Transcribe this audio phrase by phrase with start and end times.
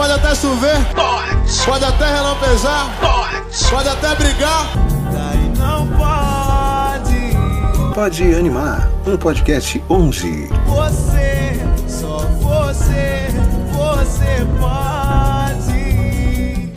[0.00, 4.72] Pode até chover, pode, pode até relampejar, pode, pode até brigar.
[5.12, 7.94] Daí não pode.
[7.94, 8.90] Pode animar.
[9.06, 13.28] Um podcast onde você, só você,
[13.74, 16.72] você pode.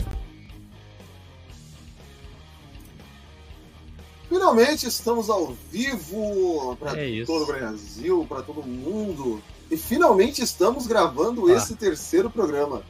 [4.28, 9.42] Finalmente estamos ao vivo para É todo o Brasil, para todo mundo.
[9.70, 11.54] E finalmente estamos gravando Ah.
[11.56, 12.82] esse terceiro programa.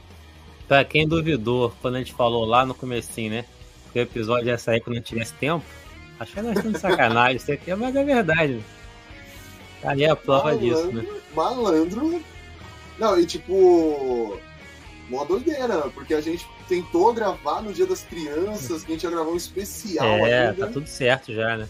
[0.67, 3.45] Pra quem duvidou, quando a gente falou lá no comecinho, né?
[3.93, 5.63] Que o episódio ia sair quando não tivesse tempo.
[6.19, 8.59] Acho que nós estamos sacanagem isso aqui, mas é verdade.
[9.81, 11.05] Tá aí a prova disso, né?
[11.35, 12.21] Malandro.
[12.97, 14.39] Não, e tipo.
[15.09, 19.11] Mó doideira, porque a gente tentou gravar no Dia das Crianças, que a gente ia
[19.11, 20.65] gravar um especial É, ainda.
[20.65, 21.67] tá tudo certo já, né?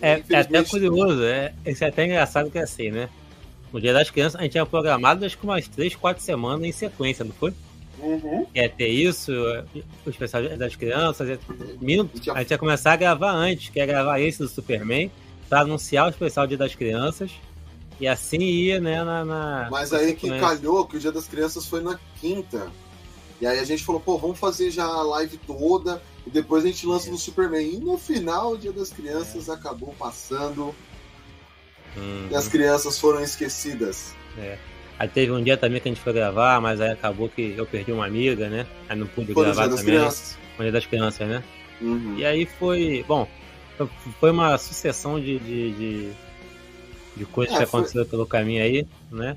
[0.00, 3.10] É, é até curioso, é, isso é até engraçado que é assim, né?
[3.70, 6.72] No Dia das Crianças, a gente tinha programado acho que umas 3, 4 semanas em
[6.72, 7.52] sequência, não foi?
[8.00, 8.46] Uhum.
[8.54, 9.32] Ia ter isso,
[10.06, 11.40] o especial das crianças, ia-
[11.80, 15.10] minto, A gente ia- começar a gravar antes, que ia gravar esse do Superman,
[15.48, 17.30] pra anunciar o especial Dia das Crianças,
[18.00, 19.24] e assim ia, né, na...
[19.24, 22.70] na Mas aí que calhou que o Dia das Crianças foi na quinta.
[23.40, 26.66] E aí a gente falou, pô, vamos fazer já a live toda e depois a
[26.68, 27.74] gente lança no Superman.
[27.74, 30.74] E no final, o Dia das Crianças acabou passando
[31.96, 34.12] Hum, e as crianças foram esquecidas.
[34.36, 34.58] é.
[34.98, 37.64] Aí teve um dia também que a gente foi gravar, mas aí acabou que eu
[37.64, 38.66] perdi uma amiga, né?
[38.88, 39.84] Aí não pude Foi gravar também.
[39.84, 40.36] Crianças.
[40.58, 41.44] No Dia das Crianças, né?
[41.80, 42.16] Uhum.
[42.18, 43.04] E aí foi.
[43.06, 43.28] Bom,
[44.18, 46.10] foi uma sucessão de, de, de,
[47.16, 49.36] de coisas É, que foi- aconteceram pelo caminho aí, né?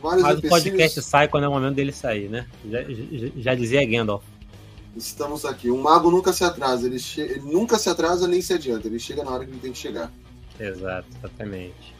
[0.00, 2.46] Vários Mas o podcast sai quando é o momento dele sair, né?
[2.70, 4.22] Já, já, já dizia Gandalf.
[4.96, 5.70] Estamos aqui.
[5.70, 6.86] Um mago nunca se atrasa.
[6.86, 8.86] Ele, che- ele nunca se atrasa nem se adianta.
[8.86, 10.10] Ele chega na hora que ele tem que chegar.
[10.58, 11.94] Exato, exatamente.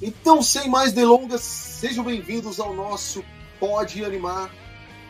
[0.00, 3.24] Então, sem mais delongas, sejam bem-vindos ao nosso
[3.58, 4.50] Pode Animar.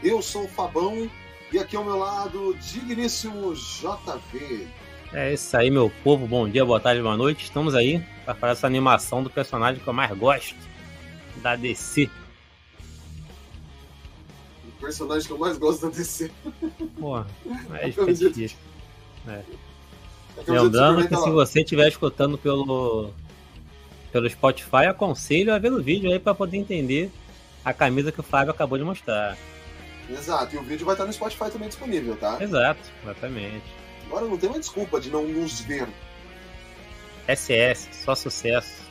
[0.02, 1.10] Eu sou o Fabão
[1.52, 4.68] e aqui ao meu lado, digníssimo JV.
[5.12, 6.26] É isso aí, meu povo.
[6.26, 7.44] Bom dia, boa tarde, boa noite.
[7.44, 10.56] Estamos aí para fazer essa animação do personagem que eu mais gosto,
[11.42, 12.08] da DC.
[14.68, 16.30] O personagem que eu mais gosto da DC.
[16.98, 17.26] Porra,
[17.80, 18.56] é difícil.
[19.26, 19.32] A
[20.44, 23.10] camiseta do Lembrando que se você estiver escutando pelo,
[24.16, 27.12] pelo Spotify, aconselho a ver o vídeo aí para poder entender
[27.62, 29.36] a camisa que o Fábio acabou de mostrar.
[30.08, 32.38] Exato, e o vídeo vai estar no Spotify também disponível, tá?
[32.40, 33.64] Exato, exatamente.
[34.06, 35.86] Agora não tem uma desculpa de não nos ver.
[37.28, 38.84] SS, só sucesso.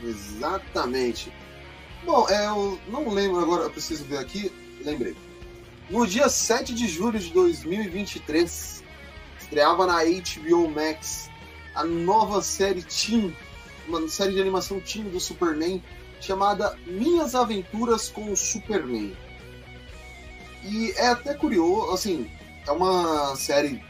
[0.00, 1.32] Exatamente.
[2.04, 4.52] Bom, é, eu não lembro agora, eu preciso ver aqui.
[4.84, 5.16] Lembrei.
[5.90, 8.84] No dia 7 de julho de 2023,
[9.40, 11.28] estreava na HBO Max
[11.74, 13.34] a nova série Teen,
[13.88, 15.82] uma série de animação Teen do Superman,
[16.20, 19.16] chamada Minhas Aventuras com o Superman.
[20.64, 22.30] E é até curioso, assim,
[22.66, 23.82] é uma série,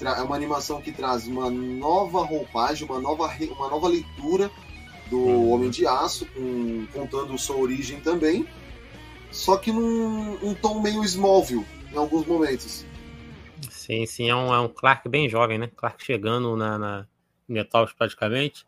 [0.00, 4.50] é uma animação que traz uma nova roupagem, uma nova, uma nova leitura
[5.10, 5.48] do.
[5.50, 8.46] Homem de Aço, com- contando sua origem também,
[9.30, 12.84] só que num um tom meio Smallville em alguns momentos.
[13.70, 15.68] Sim, sim, é um, é um Clark bem jovem, né?
[15.74, 17.06] Clark chegando na, na
[17.48, 18.64] Metals praticamente.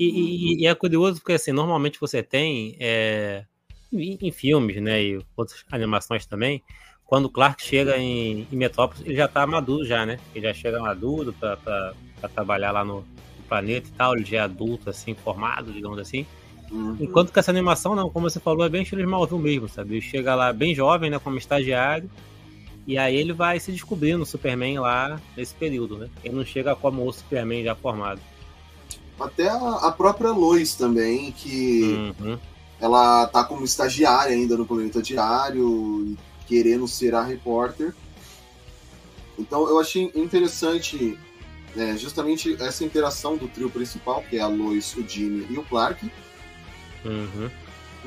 [0.00, 3.44] E, e- e é curioso porque, assim, normalmente você tem é,
[3.92, 6.62] em, filmes, né, e outras animações também,
[7.04, 10.18] quando o Clark chega em, em Metrópolis, ele já tá maduro já, né?
[10.34, 11.92] Ele já chega maduro pra
[12.32, 16.24] trabalhar lá no, no planeta e tal, ele já é adulto, assim, formado, digamos assim.
[16.70, 16.96] Uhum.
[17.00, 19.94] Enquanto que essa animação, não, como você falou, é bem estilo Smallville mesmo, sabe?
[19.94, 22.08] Ele chega lá bem jovem, né, como estagiário,
[22.86, 26.08] e aí ele vai se descobrindo o Superman lá nesse período, né?
[26.24, 28.20] Ele não chega como o Superman já formado.
[29.20, 32.38] Até a, a própria Lois também, que Uhum.
[32.80, 36.16] ela tá como estagiária ainda no Planeta Diário,
[36.46, 37.94] querendo ser a repórter.
[39.38, 41.18] Então eu achei interessante
[41.74, 45.62] né, justamente essa interação do trio principal, que é a Lois, o Jimmy e o
[45.62, 46.10] Clark.
[47.04, 47.50] Uhum.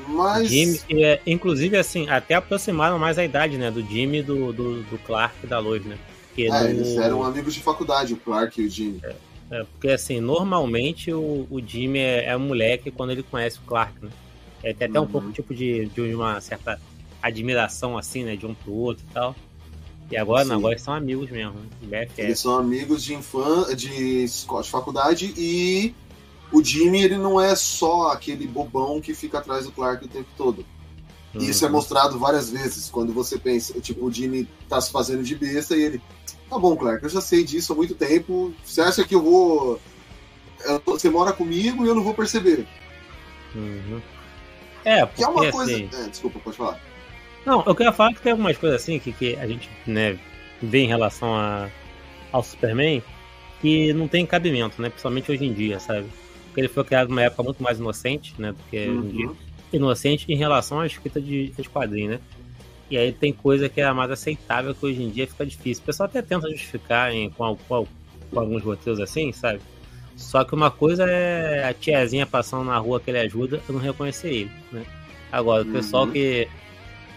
[0.08, 3.70] Mas Jimmy, que é, inclusive, assim, até aproximaram mais a idade, né?
[3.70, 5.96] Do Jimmy, do, do, do Clark e da Lois, né?
[6.28, 9.00] Porque, é, no- eles eram amigos de faculdade, o Clark e o Jimmy.
[9.04, 9.14] é,
[9.72, 13.94] porque assim, normalmente o, o Jimmy é, é um moleque quando ele conhece o Clark,
[14.04, 14.10] né?
[14.62, 15.10] É, tem até um Uhum.
[15.10, 16.80] pouco tipo de, de uma certa
[17.22, 18.36] admiração, assim, né?
[18.36, 19.36] De um pro outro e tal.
[20.10, 22.06] E agora não, agora eles são amigos mesmo, né?
[22.16, 25.94] Eles são amigos de infância, de escola de faculdade e
[26.52, 30.28] o Jimmy ele não é só aquele bobão que fica atrás do Clark o tempo
[30.36, 30.64] todo.
[31.38, 31.72] E isso é Uhum.
[31.72, 35.82] mostrado várias vezes quando você pensa, tipo, o Jimmy tá se fazendo de besta e
[35.82, 36.02] ele,
[36.50, 38.54] tá bom, Clark, eu já sei disso há muito tempo.
[38.64, 39.80] Você acha que eu vou
[40.86, 42.66] você mora comigo e eu não vou perceber?
[43.54, 44.00] Uhum.
[44.84, 46.80] É, Que porque é uma assim, coisa, é, desculpa, pode falar.
[47.44, 50.18] Não, eu queria falar que tem algumas coisas assim que, que a gente né,
[50.62, 51.68] vê em relação a,
[52.32, 53.02] ao Superman
[53.60, 54.88] que não tem cabimento, né?
[54.88, 56.06] Principalmente hoje em dia, sabe?
[56.46, 58.52] Porque ele foi criado numa época muito mais inocente, né?
[58.52, 58.98] Do que Uhum.
[59.00, 59.30] hoje em dia.
[59.72, 62.20] Inocente em relação à escrita de, de quadrinho, né?
[62.90, 65.82] E aí tem coisa que é mais aceitável que hoje em dia fica difícil.
[65.82, 67.86] O pessoal até tenta justificar em, com, com
[68.30, 69.60] com alguns roteiros assim, sabe?
[70.16, 73.80] Só que uma coisa é a tiazinha passando na rua que ele ajuda, eu não
[73.80, 74.82] reconhecer ele, né?
[75.30, 76.12] Agora, o pessoal Uhum.
[76.12, 76.48] que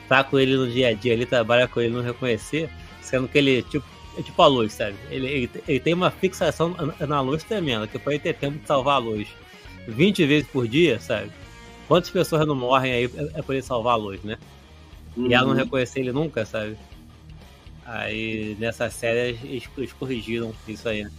[0.08, 2.70] tá com ele no dia a dia, ele trabalha com ele não reconhecer,
[3.02, 3.86] sendo que ele, tipo,
[4.18, 4.96] é tipo a luz, sabe?
[5.10, 6.76] Ele, ele, ele tem uma fixação
[7.08, 9.28] na- luz tremenda, que pode ter tempo de salvar a luz
[9.88, 11.32] 20 vezes por dia, sabe?
[11.88, 14.38] Quantas pessoas não morrem aí é é por ele salvar a luz, né?
[15.26, 15.58] E ela não Uhum.
[15.58, 16.78] reconhecer ele nunca, sabe?
[17.86, 21.12] Aí nessa série eles, eles corrigiram isso aí, né?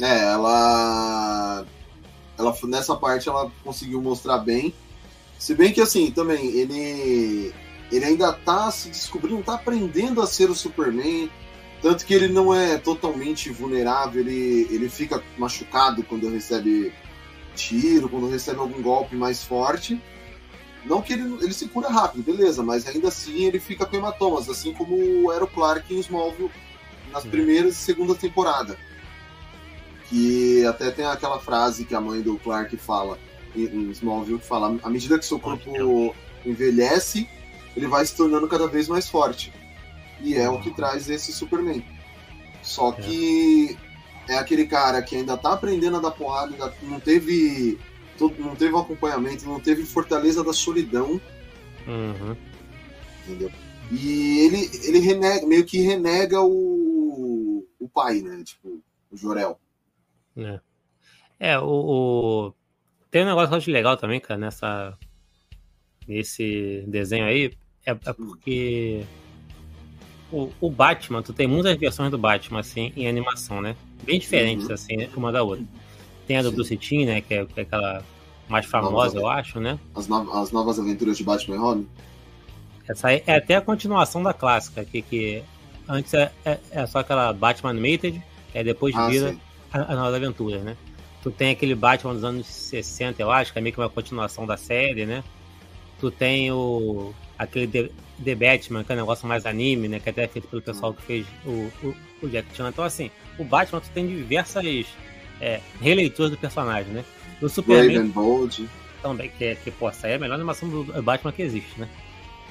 [0.00, 1.66] É, ela.
[2.38, 4.72] Ela nessa parte ela conseguiu mostrar bem.
[5.38, 7.52] Se bem que assim, também, ele.
[7.92, 11.28] Ele ainda tá se descobrindo, tá aprendendo a ser o Superman.
[11.82, 16.92] Tanto que ele não é totalmente vulnerável, ele, ele fica machucado quando recebe
[17.56, 20.00] tiro, quando recebe algum golpe mais forte.
[20.84, 24.48] Não que ele, ele se cura rápido, beleza, mas ainda assim ele fica com hematomas,
[24.48, 26.50] assim como era o Clark em Smallville
[27.12, 27.30] nas Sim.
[27.30, 28.78] primeiras e segunda temporada.
[30.08, 33.18] Que até tem aquela frase que a mãe do Clark fala
[33.54, 35.70] em Smallville, que fala, à medida que seu corpo
[36.44, 37.28] envelhece,
[37.76, 39.52] ele vai se tornando cada vez mais forte.
[40.20, 41.84] E é o que traz esse Superman.
[42.62, 43.76] Só que
[44.28, 47.78] é aquele cara que ainda tá aprendendo a dar porrada, ainda não teve
[48.28, 51.20] não teve um acompanhamento, não teve fortaleza da solidão,
[51.86, 52.36] Uhum.
[53.26, 53.50] entendeu?
[53.90, 58.42] E ele, ele renega, meio que renega o, o pai, né?
[58.44, 58.80] Tipo,
[59.10, 59.58] o Jorel.
[60.36, 60.60] É,
[61.40, 62.54] é o, o-
[63.10, 64.96] Tem um negócio que eu acho legal também, cara, nessa.
[66.06, 67.52] Nesse desenho aí,
[67.86, 69.04] é, é porque.
[70.32, 73.74] O, o Batman, tu tem muitas versões do Batman, assim, em animação, né?
[74.04, 74.74] Bem diferentes, Uhum.
[74.74, 75.64] assim, uma da outra.
[76.30, 76.52] Tem a do.
[76.52, 77.20] Bruce Timm, né?
[77.20, 78.04] Que é, que é aquela
[78.48, 79.76] mais famosa, eu acho, né?
[79.96, 81.88] As, no- as novas aventuras de Batman e Robin.
[82.88, 85.42] Essa aí é até a continuação da clássica, que, que
[85.88, 88.22] antes é, é, é só aquela Batman Animated,
[88.54, 89.40] aí depois Ah, vira sim.
[89.72, 90.76] a, a Nova Aventura, né?
[91.20, 94.46] Tu tem aquele Batman dos anos 60, eu acho, que é meio que uma continuação
[94.46, 95.24] da série, né?
[95.98, 97.90] Tu tem o aquele The,
[98.24, 99.98] The Batman, que é um negócio mais anime, né?
[100.00, 102.68] Que até é feito pelo pessoal que fez o, o, o Jack Chan.
[102.68, 104.86] Então, assim, o Batman tu tem diversas
[105.40, 107.04] é, releituras do personagem, né?
[107.40, 108.68] O Superman Raven Bold.
[109.02, 111.80] também, que, é- que pô, essa aí é a melhor animação do Batman que existe,
[111.80, 111.88] né?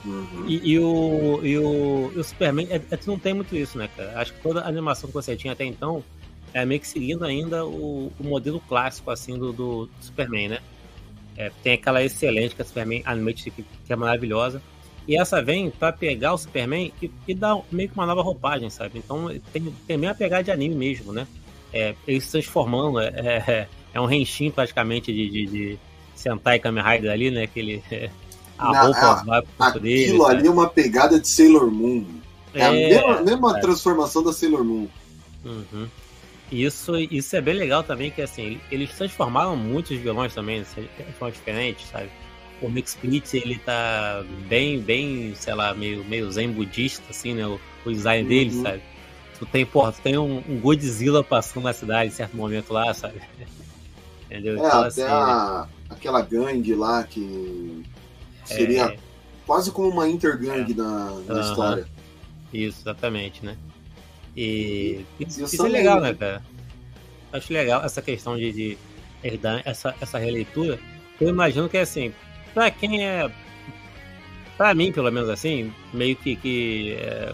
[0.06, 0.46] Uhum.
[0.48, 3.90] E, e o, e, o, e o Superman, é, é, não tem muito isso, né,
[3.96, 4.20] cara?
[4.20, 6.04] Acho que toda a animação que você tinha até então
[6.54, 10.60] é meio que seguindo ainda o, o modelo clássico, assim, do, do, do Superman, né?
[11.38, 14.62] É, tem aquela excelente que é a Superman Animated, que, que é maravilhosa.
[15.08, 18.70] E essa vem pra pegar o Superman e, e dar meio que uma nova roupagem,
[18.70, 19.00] sabe?
[19.00, 21.28] Então tem, tem meio a pegada de anime mesmo, né?
[21.74, 23.08] É, ele se transformando, é,
[23.48, 25.80] é, é um renshin praticamente de, de, de
[26.16, 27.48] Sentai Kamen Rider ali, né?
[27.48, 28.10] Que ele, é,
[28.58, 30.04] a Não, roupa a- vai pro dele.
[30.06, 32.06] Aquilo ali é uma pegada de Sailor Moon.
[32.54, 33.62] É, a mesma, mesma é.
[33.62, 34.88] transformação da Sailor Moon.
[35.46, 35.88] Uhum.
[36.52, 41.14] Isso, isso é bem legal também, que assim, eles transformaram muitos vilões também, assim, de
[41.14, 42.10] forma diferente, sabe?
[42.60, 47.46] O Mix Split, ele tá bem, bem, sei lá, meio, meio zen budista, assim, né?
[47.46, 48.64] O, o design dele, Uhum.
[48.64, 48.82] sabe?
[49.40, 52.94] Tu tem, porra, tu tem um, um Godzilla passando na cidade em certo momento lá,
[52.94, 53.22] sabe?
[54.30, 54.56] Entendeu?
[54.56, 57.84] É, Então, até assim, a, aquela gangue lá que
[58.46, 58.98] seria é,
[59.46, 61.40] quase como uma intergang na, na Aham.
[61.42, 61.88] história.
[62.54, 63.58] Isso, exatamente, né?
[64.36, 66.44] E isso, E o isso é legal, né, cara?
[67.32, 68.78] Acho legal essa questão de, de
[69.24, 70.80] herdar essa, essa releitura.
[71.20, 72.14] Eu imagino que, assim,
[72.54, 73.30] pra quem é.
[74.58, 76.36] Pra mim, pelo menos assim, meio que.
[76.36, 77.34] que é,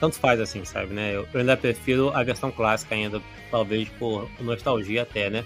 [0.00, 1.14] tanto faz assim, sabe, né?
[1.14, 5.44] Eu, eu ainda prefiro a versão clássica ainda, talvez por nostalgia até, né?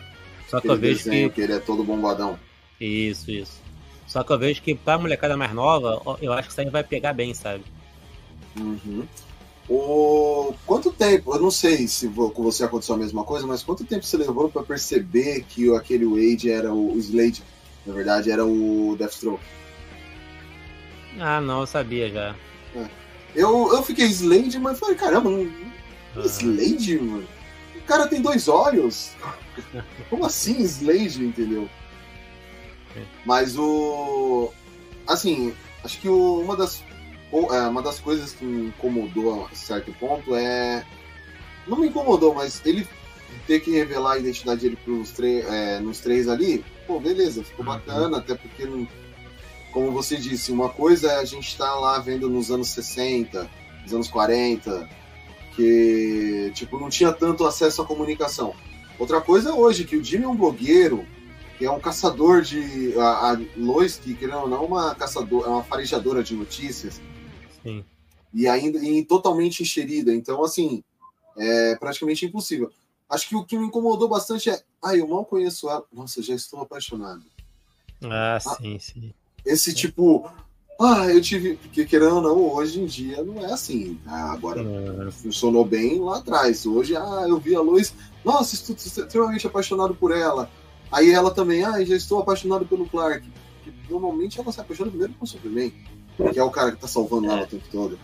[0.48, 1.34] Só que eu Aquele vejo desenho que.
[1.34, 2.38] que ele é todo bombadão.
[2.80, 3.60] Isso, isso.
[4.06, 6.84] Só que eu vejo que pra molecada mais nova, eu acho que isso aí vai
[6.84, 7.64] pegar bem, sabe?
[8.56, 9.04] Uhum.
[9.68, 10.54] O...
[10.66, 14.04] Quanto tempo, eu não sei se com você aconteceu a mesma coisa, mas quanto tempo
[14.04, 17.42] você levou pra perceber que aquele Wade era o, o Slade,
[17.84, 19.42] na verdade, era o Deathstroke?
[21.18, 22.36] Ah, não, eu sabia já.
[23.34, 25.50] Eu, eu fiquei Slade, mas falei, caramba, não,
[26.16, 26.20] Ah.
[26.26, 27.26] Slade, mano?
[27.76, 29.12] O cara tem dois olhos.
[30.08, 31.68] Como assim Slade, entendeu?
[32.96, 33.02] É.
[33.26, 34.50] Mas o.
[35.06, 36.82] Assim, acho que o- uma, das,
[37.32, 40.84] é, uma das coisas que me incomodou a certo ponto é.
[41.66, 42.86] Não me incomodou, mas ele
[43.46, 47.66] ter que revelar a identidade dele pros tre- é, nos três ali, pô, beleza, ficou
[47.66, 47.72] Uhum.
[47.72, 48.86] bacana, até porque não.
[49.74, 53.50] Como você disse, uma coisa é a gente estar tá lá vendo nos anos 60,
[53.82, 54.88] nos anos 40,
[55.56, 58.54] que tipo não tinha tanto acesso à comunicação.
[59.00, 61.04] Outra coisa é hoje que o Jimmy é um blogueiro,
[61.58, 65.50] que é um caçador de a, a Lois, que querendo ou não, uma caçadora, é
[65.50, 67.02] uma farejadora de notícias.
[67.60, 67.84] Sim.
[68.32, 70.14] E ainda e totalmente encherida.
[70.14, 70.84] Então, assim,
[71.36, 72.70] é praticamente impossível.
[73.10, 74.62] Acho que o que me incomodou bastante é.
[74.80, 75.84] Ah, eu mal conheço ela.
[75.92, 77.24] Nossa, já estou apaixonado.
[78.04, 79.14] Ah, ah sim, sim.
[79.44, 79.74] Esse é.
[79.74, 80.28] tipo.
[80.80, 81.54] Ah, eu tive.
[81.56, 83.98] Porque querendo ou não, hoje em dia não é assim.
[84.06, 85.10] Ah, agora é.
[85.10, 86.66] funcionou bem lá atrás.
[86.66, 87.94] Hoje, ah, eu vi a luz.
[88.24, 90.50] Nossa, estou extremamente apaixonado por ela.
[90.90, 93.24] Aí ela também, ah, já estou apaixonado pelo Clark.
[93.62, 95.72] Porque normalmente ela se apaixona primeiro com o Superman,
[96.32, 97.98] que é o cara que tá salvando ela o tempo todo.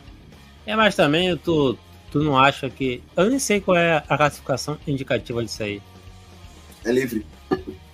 [0.67, 1.77] É, mas também tu,
[2.11, 3.03] tu não acha que.
[3.17, 5.83] Eu nem sei qual é a classificação indicativa disso aí.
[6.85, 7.27] É livre.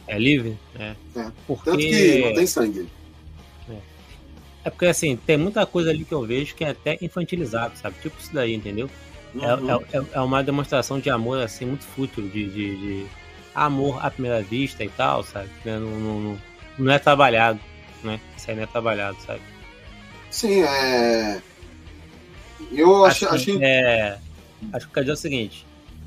[0.06, 0.58] É livre?
[0.78, 0.94] É.
[1.16, 1.32] é.
[1.46, 1.64] Porque...
[1.64, 2.88] Tanto que não tem sangue.
[4.66, 4.70] É.
[4.70, 7.96] porque assim, tem muita coisa ali que eu vejo que é até infantilizado, sabe?
[8.02, 8.90] Tipo isso daí, entendeu?
[9.40, 9.70] É, uhum.
[9.70, 13.06] É, é, é, uma demonstração de amor assim muito fútil, de, de, de
[13.54, 15.48] amor à primeira vista e tal, sabe?
[15.64, 16.38] Não, não, não,
[16.78, 17.60] não é trabalhado,
[18.02, 18.20] né?
[18.36, 19.40] Isso aí não é trabalhado, sabe?
[20.30, 21.40] Sim, é.
[22.72, 23.64] Eu acho, acho que.
[23.64, 24.18] É...
[24.72, 25.66] Acho que quer dizer o seguinte: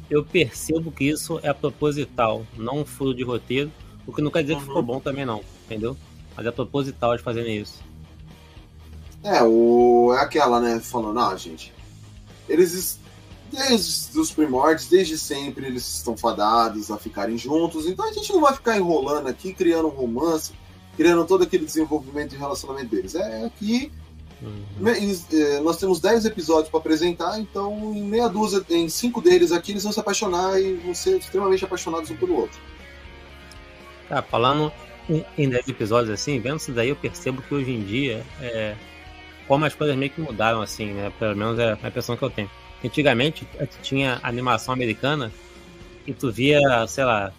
[0.09, 3.71] eu percebo que isso é proposital, não um furo de roteiro,
[4.05, 4.59] o que não quer dizer uhum.
[4.59, 5.95] que ficou bom também, não, entendeu?
[6.35, 7.88] Mas é proposital de fazerem isso.
[9.23, 10.13] É, o...
[10.13, 10.79] é aquela, né?
[10.79, 11.73] Falando, ah, gente,
[12.47, 12.99] eles
[13.51, 17.85] desde os primórdios, desde sempre, eles estão fadados a ficarem juntos.
[17.85, 20.53] Então a gente não vai ficar enrolando aqui, criando um romance,
[20.95, 23.15] criando todo aquele desenvolvimento de relacionamento deles.
[23.15, 23.91] É aqui.
[24.41, 24.88] Uhum.
[25.33, 29.73] É, nós temos 10 episódios para apresentar, então em meia dúzia, em cinco deles aqui,
[29.73, 32.57] eles vão se apaixonar e vão ser extremamente apaixonados um pelo outro.
[34.07, 34.71] Tá, falando
[35.38, 38.77] em 10 episódios assim, vendo isso daí, eu percebo que hoje em dia, é,
[39.50, 41.12] como as coisas meio que mudaram, assim, né?
[41.18, 42.50] Pelo menos é a impressão que eu tenho.
[42.86, 45.32] Antigamente, tu tinha animação americana
[46.06, 47.34] e tu via, sei lá,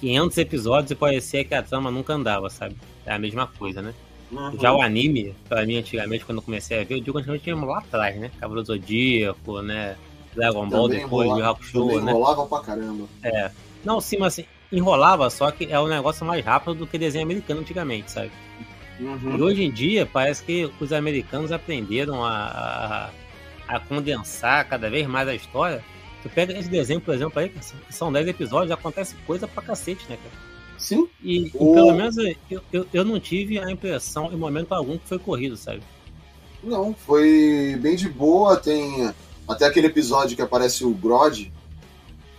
[0.00, 2.74] 500 episódios e parecia que a trama nunca andava, sabe?
[3.04, 3.92] É a mesma coisa, né?
[4.32, 4.58] Uhum.
[4.58, 7.54] Já o anime, pra mim, antigamente, quando eu comecei a ver, eu digo que tinha
[7.54, 8.30] lá atrás, né?
[8.40, 9.96] Cavaleiro Zodíaco, né?
[10.34, 12.12] Dragon Ball também depois, de Hakusho, né?
[12.12, 13.06] enrolava pra caramba.
[13.22, 13.50] É.
[13.84, 17.24] Não, sim, mas assim, enrolava, só que é um negócio mais rápido do que desenho
[17.24, 18.30] americano antigamente, sabe?
[19.02, 19.36] Uhum.
[19.36, 23.10] E hoje em dia, parece que os americanos aprenderam a,
[23.66, 25.84] a condensar cada vez mais a história.
[26.22, 30.06] Tu pega esse desenho, por exemplo, aí, que são 10 episódios, acontece coisa pra cacete,
[30.08, 30.52] né, cara?
[30.78, 31.08] Sim.
[31.22, 31.74] E, o...
[31.74, 32.34] pelo menos eu,
[32.72, 35.82] eu, eu, não tive a impressão, em momento algum, que foi corrido, sabe?
[36.62, 38.56] Não, foi bem de boa.
[38.56, 39.12] Tem
[39.48, 41.52] até aquele episódio que aparece o Grod.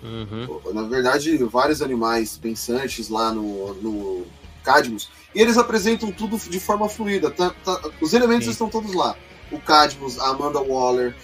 [0.01, 0.73] Uhum.
[0.73, 4.25] Na verdade, vários animais pensantes lá no, no
[4.63, 5.09] Cadmus.
[5.33, 7.29] E eles apresentam tudo de forma fluida.
[7.31, 8.51] Tá, tá, os elementos Sim.
[8.51, 9.15] estão todos lá
[9.53, 11.15] o Cadmus, a Amanda Waller,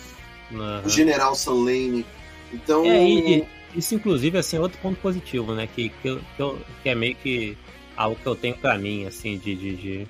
[0.52, 0.82] uhum.
[0.86, 2.06] o General Sam Lane.
[2.54, 2.86] Então.
[2.86, 5.68] É, e, isso, inclusive, assim, é outro ponto positivo, né?
[5.68, 7.58] Que, que, eu, que, eu, que é meio que
[7.96, 10.08] algo que eu tenho para mim, assim, de, de, de,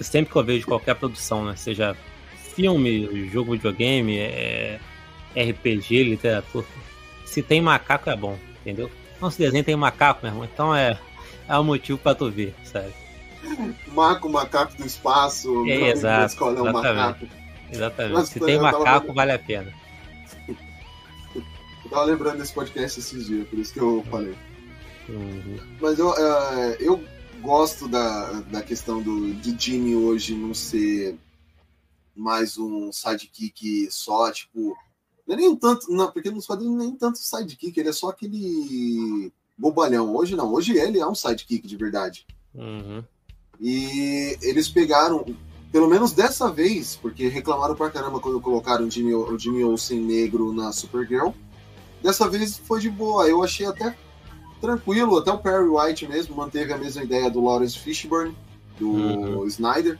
[0.00, 1.56] Sempre que eu vejo qualquer produção, né?
[1.56, 1.96] Seja
[2.54, 4.80] filme, jogo videogame, é,
[5.34, 6.66] RPG, literatura.
[7.24, 8.90] Se tem macaco é bom, entendeu?
[9.20, 10.48] Não se desenho tem macaco, meu irmão.
[10.52, 10.98] Então é,
[11.52, 12.92] é um motivo para tu ver, sabe?
[13.88, 15.68] Marco, macaco do espaço.
[15.68, 16.42] É, exato.
[16.44, 17.26] Um macaco.
[17.70, 18.14] Exatamente.
[18.14, 19.12] Mas, Se tem macaco, tava...
[19.12, 19.72] vale a pena.
[20.48, 24.34] Eu tava lembrando desse podcast esses dias, por isso que eu falei.
[25.08, 25.58] Uhum.
[25.78, 27.04] Mas eu, uh, eu
[27.42, 31.18] gosto da, da questão do, de Jimmy hoje não ser
[32.16, 34.74] mais um sidekick só, tipo.
[35.26, 35.92] Não é nem tanto.
[35.92, 39.30] Não, porque nos quadrinhos nem tanto sidekick, ele é só aquele
[39.62, 40.14] bobalhão.
[40.16, 42.26] Hoje não, hoje ele é um sidekick de verdade.
[42.52, 43.04] Uhum.
[43.60, 45.24] E eles pegaram,
[45.70, 50.00] pelo menos dessa vez, porque reclamaram pra caramba quando colocaram o Jimmy, o Jimmy Olsen
[50.00, 51.30] negro na Supergirl.
[52.02, 53.96] Dessa vez foi de boa, eu achei até
[54.60, 58.36] tranquilo, até o Perry White mesmo manteve a mesma ideia do Lawrence Fishburne,
[58.80, 59.46] do uhum.
[59.46, 59.96] Snyder.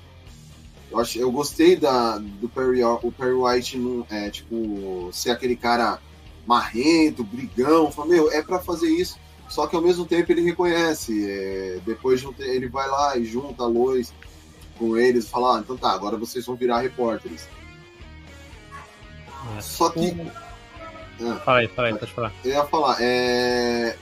[0.91, 6.01] Eu, achei, eu gostei da, do Perry, o Perry White é, tipo, ser aquele cara
[6.45, 7.91] marrento, brigão.
[7.93, 9.19] Falei, meu, é para fazer isso.
[9.53, 11.31] Só que ao mesmo tempo ele reconhece.
[11.31, 14.11] É, depois de um, ele vai lá e junta a Lois
[14.79, 17.47] com eles e fala: ah, então tá, agora vocês vão virar repórteres.
[19.55, 19.61] É.
[19.61, 20.09] Só que.
[20.09, 22.33] É, fala aí, fala aí, pode falar.
[22.43, 23.95] Eu ia falar, é...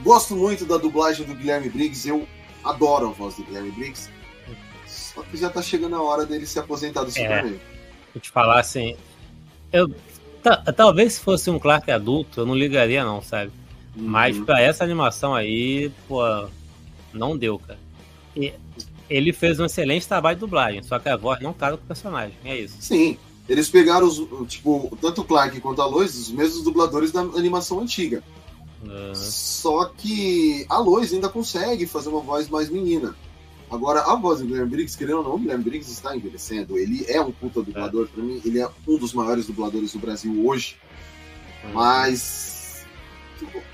[0.00, 2.26] gosto muito da dublagem do Guilherme Briggs, eu
[2.64, 4.10] adoro a voz do Guilherme Briggs.
[4.88, 7.60] Só que já tá chegando a hora dele se aposentar do Superman.
[8.12, 8.96] Vou te falar assim,
[9.72, 9.88] eu
[10.76, 13.52] talvez se fosse um Clark adulto, eu não ligaria não, sabe?
[13.96, 14.44] Mas uhum.
[14.44, 16.20] pra essa animação aí, pô,
[17.12, 17.78] não deu, cara.
[18.36, 18.52] E
[19.08, 21.86] ele fez um excelente trabalho de dublagem, só que a voz não casa com o
[21.86, 22.76] personagem, é isso.
[22.80, 23.16] Sim,
[23.48, 27.80] eles pegaram os, tipo, tanto o Clark quanto a Lois, os mesmos dubladores da animação
[27.80, 28.22] antiga.
[28.82, 29.14] Uhum.
[29.14, 33.14] Só que a Lois ainda consegue fazer uma voz mais menina.
[33.70, 36.78] Agora, a voz do Guilherme Briggs, querendo ou não, o Guilherme Briggs está envelhecendo.
[36.78, 38.06] Ele é um puta dublador.
[38.06, 38.14] É.
[38.14, 40.76] Pra mim, ele é um dos maiores dubladores do Brasil hoje.
[41.64, 41.72] Uhum.
[41.72, 42.63] Mas,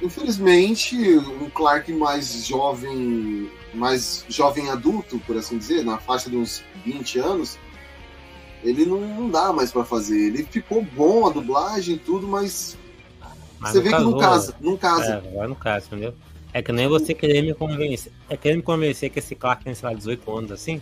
[0.03, 6.63] infelizmente, um Clark mais jovem, mais jovem adulto, por assim dizer, na faixa de uns
[6.85, 7.59] 20 anos,
[8.63, 10.19] ele não, não dá mais para fazer.
[10.19, 12.77] Ele ficou bom a dublagem tudo, mas,
[13.59, 15.23] mas você vê casou, que não casa, não casa.
[15.25, 16.15] É, não casa, entendeu?
[16.53, 18.13] É que nem você querer me convencer.
[18.29, 20.81] É querer me convencer que esse Clark tem, sei lá, 18 anos assim.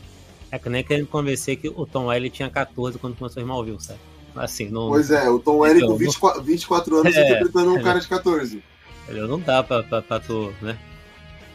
[0.51, 3.45] É que nem querer me convencer que o Tom Welly tinha 14 quando começou o
[3.45, 4.01] Smallville, sabe?
[4.39, 7.99] Assim, não, pois é, o Tom Welly com 24, 24 anos é, interpretando um cara
[7.99, 8.63] de 14.
[9.09, 10.79] Não dá pra, pra, pra tu, né?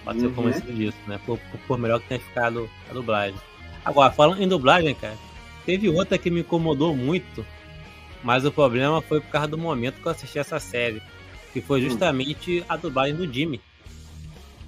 [0.04, 0.34] Pra ser uhum.
[0.34, 1.20] convencido disso, né?
[1.26, 3.40] Por, por, melhor que tenha ficado a dublagem.
[3.86, 5.18] Agora, falando em dublagem, cara,
[5.66, 7.46] teve outra que me incomodou muito,
[8.24, 11.02] mas o problema foi por causa do momento que eu assisti essa série.
[11.54, 11.84] Que foi hum.
[11.84, 13.62] justamente a dublagem do Jimmy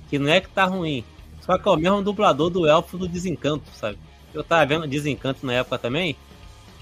[0.09, 1.03] que não é que tá ruim.
[1.41, 3.97] Só que é o mesmo dublador do Elfo do Desencanto, sabe?
[4.33, 6.15] Eu tava vendo Desencanto na época também.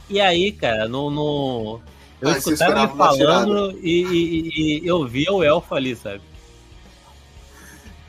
[0.09, 1.09] E aí, cara, no.
[1.09, 1.81] no...
[2.21, 6.21] Eu ah, escutava ele falando e, e, e, eu via o Elfo ali, sabe?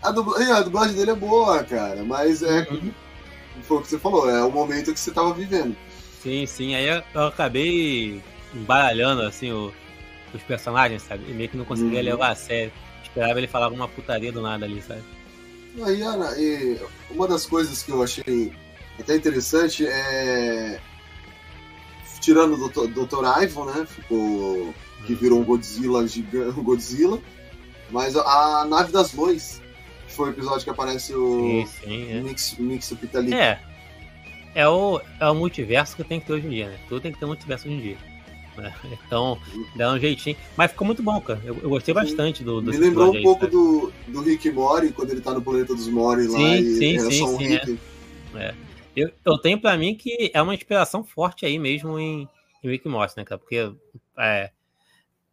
[0.00, 2.60] A dublagem, a dublagem dele é boa, cara, mas é.
[2.70, 2.92] Uhum.
[3.62, 5.76] Foi o que você falou, é o momento que você tava vivendo.
[6.22, 6.74] Sim, sim.
[6.74, 8.22] Aí eu, eu acabei
[8.54, 9.72] embaralhando, assim, o,
[10.32, 11.24] os personagens, sabe?
[11.28, 12.04] E meio que não conseguia uhum.
[12.04, 12.72] levar a sério.
[13.02, 15.02] Esperava ele falar alguma putaria do nada ali, sabe?
[15.82, 16.30] Aí, Ana,
[17.10, 18.52] uma das coisas que eu achei
[18.98, 20.80] até interessante é.
[22.24, 23.42] Tirando o Dr.
[23.42, 23.86] Ivan, né?
[23.86, 24.74] Ficou.
[25.06, 25.18] Que uhum.
[25.18, 26.58] virou um Godzilla gigante.
[26.58, 27.20] Um Godzilla.
[27.90, 29.60] Mas a nave das Lois,
[30.06, 31.40] que foi o episódio que aparece o.
[31.40, 32.20] Sim, sim, é.
[32.22, 32.56] Mix.
[33.34, 33.58] É.
[34.54, 36.78] É o, é o multiverso que tem que ter hoje em dia, né?
[36.88, 37.96] Tudo tem que ter multiverso hoje em dia.
[38.56, 38.72] Né?
[39.06, 39.38] Então,
[39.76, 40.36] dá um jeitinho.
[40.56, 41.40] Mas ficou muito bom, cara.
[41.44, 45.10] Eu, eu gostei bastante do, do Me lembrou um pouco do, do Rick Mori, quando
[45.10, 46.38] ele tá no planeta dos Mori lá.
[46.38, 47.54] Sim, e sim, sim, um sim.
[47.54, 47.76] É.
[48.36, 48.54] é.
[48.96, 52.28] Eu, eu tenho pra mim que é uma inspiração forte aí mesmo em,
[52.62, 53.38] em Rick Morty, né, cara?
[53.38, 53.72] Porque
[54.18, 54.50] é,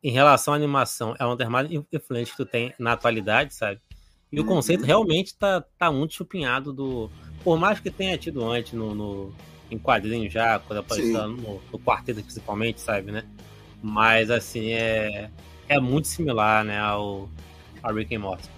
[0.03, 3.79] em relação à animação, é uma das mais influentes que tu tem na atualidade, sabe?
[4.31, 4.87] E o conceito uhum.
[4.87, 7.11] realmente tá, tá muito chupinhado do.
[7.43, 9.35] Por mais que tenha tido antes no, no
[9.69, 13.23] em quadrinhos já, quando apareceu no, no quarteto principalmente, sabe, né?
[13.81, 15.29] Mas assim, é,
[15.67, 17.29] é muito similar, né, ao,
[17.81, 18.49] ao Rick and Morty.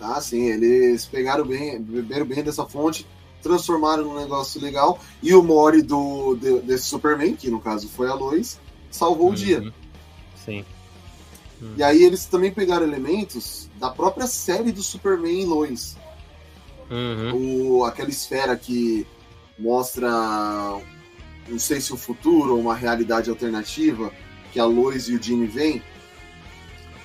[0.00, 3.06] Ah, sim, eles pegaram bem, beberam bem dessa fonte,
[3.42, 8.08] transformaram num negócio legal, e o Mori do, de, desse Superman, que no caso foi
[8.08, 8.58] a Lois,
[8.90, 9.32] salvou uhum.
[9.32, 9.72] o dia.
[10.44, 10.64] Sim.
[11.60, 11.74] Uhum.
[11.76, 15.96] E aí eles também pegaram elementos da própria série do Superman e Lois.
[16.90, 17.78] Uhum.
[17.80, 19.06] O, aquela esfera que
[19.58, 20.08] mostra,
[21.48, 24.12] não sei se o futuro ou uma realidade alternativa
[24.52, 25.82] que a Lois e o Jimmy vêm.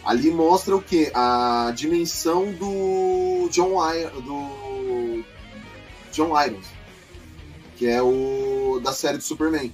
[0.06, 1.12] Ali mostra o que?
[1.14, 3.80] A dimensão do John,
[4.22, 4.63] do
[6.14, 6.68] John Irons,
[7.76, 9.72] que é o da série do Superman.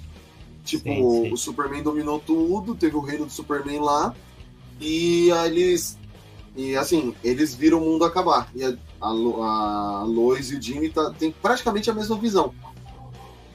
[0.64, 1.34] Tipo, sim, sim.
[1.34, 4.16] o Superman dominou tudo, teve o reino do Superman lá,
[4.80, 5.98] e eles.
[6.56, 8.50] E assim, eles viram o mundo acabar.
[8.56, 12.54] E a, a, a Lois e o Jimmy tá, tem praticamente a mesma visão.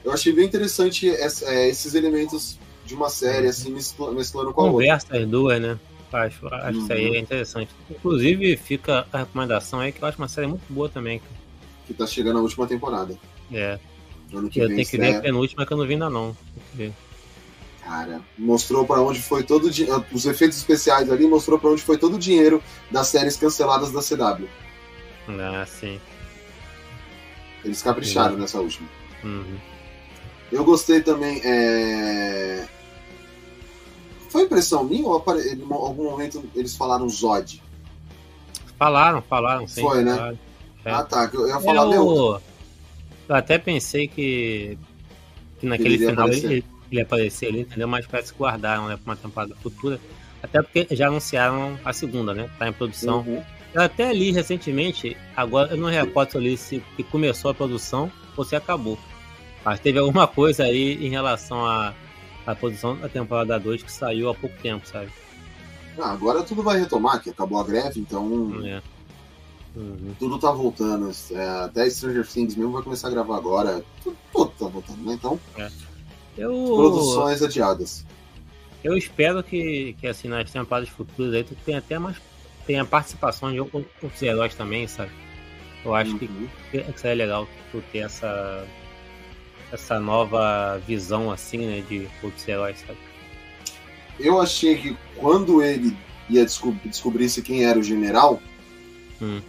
[0.03, 4.71] Eu achei bem interessante essa, é, esses elementos de uma série, assim, mesclando com a
[4.71, 5.23] Conversa outra.
[5.23, 5.79] as duas, né?
[6.13, 6.83] Acho, acho uhum.
[6.83, 7.71] isso aí é interessante.
[7.89, 11.21] Inclusive, fica a recomendação aí, que eu acho uma série muito boa também.
[11.85, 13.17] Que tá chegando a última temporada.
[13.51, 13.79] É.
[14.33, 16.35] Ano que eu vem, tenho que ver a penúltima que eu não vi ainda não.
[17.83, 21.97] Cara, mostrou para onde foi todo o os efeitos especiais ali, mostrou para onde foi
[21.97, 24.47] todo o dinheiro das séries canceladas da CW.
[25.27, 25.99] Ah, sim.
[27.63, 28.87] Eles capricharam nessa última.
[29.23, 29.57] Uhum.
[30.51, 31.41] Eu gostei também.
[31.43, 32.67] É...
[34.29, 35.41] Foi impressão minha ou apare...
[35.53, 37.61] em algum momento eles falaram Zod?
[38.77, 39.81] Falaram, falaram, sim.
[39.81, 40.15] Foi, né?
[40.15, 40.39] Falaram.
[40.85, 40.91] É.
[40.91, 41.29] Ah, tá.
[41.33, 42.41] Eu ia falar, eu...
[43.27, 44.77] Eu até pensei que,
[45.59, 46.45] que naquele ele final aparecer.
[46.45, 47.87] ele, ele ia aparecer ali, entendeu?
[47.87, 49.99] Mas parece que guardaram né, para uma temporada futura.
[50.43, 52.47] Até porque já anunciaram a segunda, né?
[52.59, 53.21] Tá em produção.
[53.21, 53.43] Uhum.
[53.73, 58.55] Eu até li recentemente, agora eu não recordo se que começou a produção ou se
[58.55, 58.97] acabou.
[59.65, 61.93] Mas teve alguma coisa aí em relação à,
[62.45, 65.09] à produção da temporada 2 que saiu há pouco tempo, sabe?
[65.97, 68.61] Ah, agora tudo vai retomar, que acabou a greve, então.
[68.63, 68.81] É.
[69.75, 70.15] Uhum.
[70.17, 71.11] Tudo tá voltando.
[71.31, 73.83] É, até Stranger Things mesmo vai começar a gravar agora.
[74.03, 75.13] Tudo, tudo tá voltando, né?
[75.13, 75.39] Então.
[75.57, 75.69] É.
[76.37, 76.51] Eu...
[76.75, 78.05] Produções adiadas.
[78.83, 82.17] Eu espero que, que assim, nas temporadas futuras aí tu tenha até mais.
[82.67, 85.11] tenha participação de outros heróis também, sabe?
[85.83, 86.47] Eu acho uhum.
[86.71, 88.65] que, que seria legal tu ter essa,
[89.71, 92.99] essa nova visão, assim, né, de outros heróis, sabe?
[94.19, 95.95] Eu achei que quando ele
[96.29, 98.41] ia descobrir, descobrisse quem era o general,
[99.21, 99.41] hum.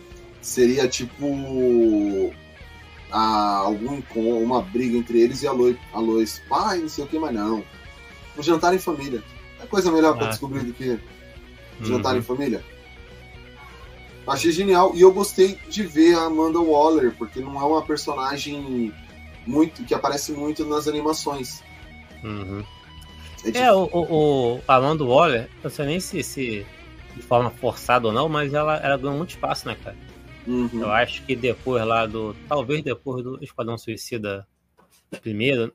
[0.47, 2.33] Seria tipo
[3.11, 7.07] a, algum uma briga entre eles e a Lois, a Lois pai, não sei o
[7.07, 7.65] que, mas não.
[8.39, 9.23] Um jantar em família.
[9.61, 10.99] É coisa melhor ah, para descobrir do que
[11.83, 12.21] jantar uhum.
[12.21, 12.65] em família.
[14.27, 18.93] Achei genial e eu gostei de ver a Amanda Waller, porque não é uma personagem
[19.47, 21.63] muito que aparece muito nas animações.
[22.23, 22.65] Uhum.
[23.45, 26.67] É, é o, o, o, Amanda Waller, não sei nem se, se
[27.15, 30.06] de forma forçada ou não, mas ela, ela ganhou muito espaço, né, cara?
[30.47, 30.71] Uhum.
[30.73, 32.35] Eu acho que depois lá do.
[32.49, 34.47] Talvez depois do Esquadrão Suicida
[35.21, 35.73] primeiro.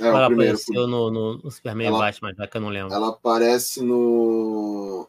[0.00, 2.94] É, ela primeiro, apareceu no, no, no Superman ela, Batman, já que eu não lembro.
[2.94, 5.08] Ela aparece no.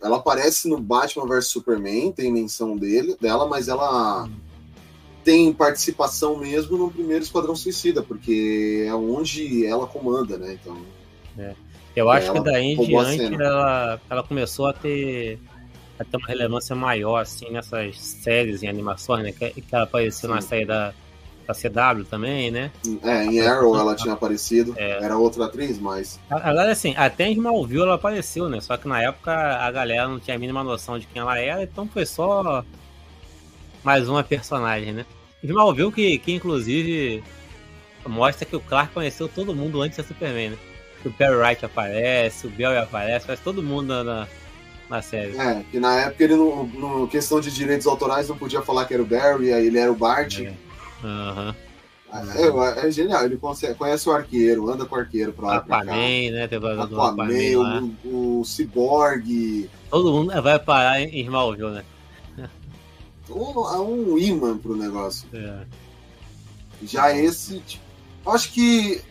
[0.00, 4.28] Ela aparece no Batman vs Superman, tem menção dele, dela, mas ela
[5.24, 10.56] tem participação mesmo no primeiro Esquadrão Suicida, porque é onde ela comanda, né?
[10.60, 10.80] Então.
[11.36, 11.54] É.
[11.96, 15.40] Eu acho que daí em diante ela, ela começou a ter
[15.98, 19.32] a ter uma relevância maior, assim, nessas séries em animações, né?
[19.32, 20.34] Que, que ela apareceu Sim.
[20.34, 20.92] na série da,
[21.46, 22.70] da CW também, né?
[23.02, 25.02] É, em Arrow ela tinha aparecido, é.
[25.02, 26.18] era outra atriz, mas...
[26.28, 28.60] Agora, assim, até em Smallville ela apareceu, né?
[28.60, 31.62] Só que na época a galera não tinha a mínima noção de quem ela era,
[31.62, 32.64] então foi só
[33.82, 35.06] mais uma personagem, né?
[35.42, 37.22] Smallville que, que inclusive
[38.06, 40.58] mostra que o Clark conheceu todo mundo antes da Superman, né?
[41.04, 44.28] O Perry Wright aparece, o Bell aparece, aparece todo mundo na, na
[44.88, 45.36] na série.
[45.36, 48.94] É, que na época ele, no, no, questão de direitos autorais, não podia falar que
[48.94, 50.40] era o Barry, aí ele era o Bart.
[50.40, 50.54] É.
[51.04, 51.54] Uhum.
[52.12, 55.56] É, é, genial, ele consegue, conhece o arqueiro, anda com o arqueiro pra lá.
[55.56, 56.46] Aquaman, né?
[56.48, 59.68] Tem o Aquaman, Aquaman o, o Cyborg.
[59.90, 61.84] Todo mundo vai parar em Smallville, né?
[63.28, 65.28] Um, é um imã pro negócio.
[65.32, 65.64] É.
[66.84, 67.82] Já esse, tipo,
[68.26, 69.02] acho que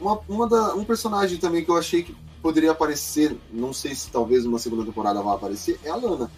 [0.00, 4.10] uma, uma da, um personagem também que eu achei que poderia aparecer, não sei se
[4.10, 6.30] talvez uma segunda temporada vá aparecer, é a Lana.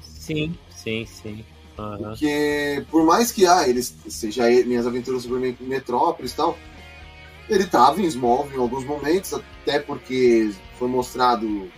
[0.00, 1.44] Sim, sim, sim.
[1.78, 1.98] Uhum.
[1.98, 6.58] Porque por mais que ah, ele seja Minhas Aventuras sobre Metrópolis e tal,
[7.48, 11.70] ele estava em Smallville em alguns momentos, até porque foi mostrado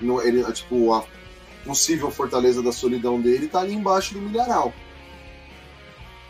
[0.00, 1.04] no, ele, tipo, a
[1.64, 4.72] possível fortaleza da solidão dele está ali embaixo do milharal.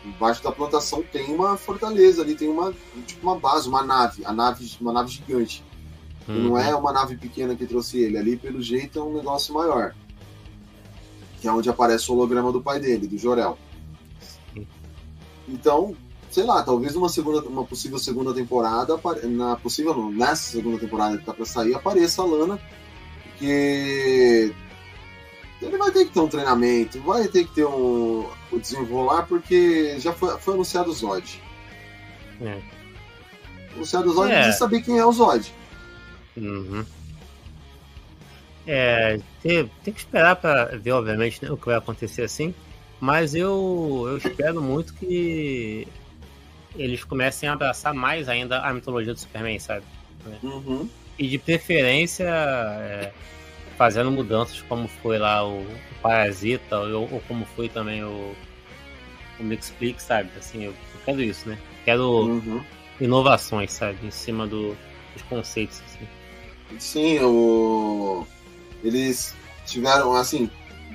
[0.05, 2.71] Embaixo da plantação tem uma fortaleza ali, tem uma,
[3.07, 5.63] tipo uma base, uma nave, a nave, uma nave gigante.
[6.27, 6.49] Uhum.
[6.49, 9.95] Não é uma nave pequena que trouxe ele, ali pelo jeito é um negócio maior.
[11.41, 13.57] Que é onde aparece o holograma do pai dele, do Jorel.
[15.47, 15.95] Então,
[16.31, 21.17] sei lá, talvez uma segunda, uma possível segunda temporada, na possível não, nessa segunda temporada
[21.17, 22.59] que tá para sair, apareça a Lana,
[23.23, 24.53] porque
[25.65, 29.99] ele vai ter que ter um treinamento, vai ter que ter um, o desenrolar, porque
[29.99, 31.41] já foi, foi anunciado o Zod.
[32.41, 32.59] É.
[33.73, 34.35] Anunciado o Zod, é.
[34.35, 35.51] precisa saber quem é o Zod.
[36.37, 36.85] Uhum.
[38.67, 42.53] É, tem, tem que esperar para ver, obviamente, né, o que vai acontecer assim.
[42.99, 45.87] Mas eu, eu espero muito que
[46.75, 49.85] eles comecem a abraçar mais ainda a mitologia do Superman, sabe?
[50.41, 50.89] Uhum.
[51.17, 52.25] E de preferência.
[52.25, 53.11] É,
[53.77, 58.35] fazendo mudanças como foi lá o, o Parasita ou, ou, como foi também o,
[59.39, 60.29] o Mixplix, sabe?
[60.37, 61.57] Assim, eu, eu, quero isso, né?
[61.83, 62.63] Quero uhum.
[62.99, 63.97] inovações, sabe?
[64.03, 64.75] Em cima do,
[65.13, 66.07] dos conceitos, assim.
[66.79, 68.25] Sim, o...
[68.83, 69.35] eles
[69.65, 70.49] tiveram, assim,